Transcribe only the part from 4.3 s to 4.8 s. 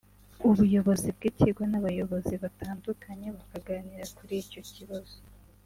icyo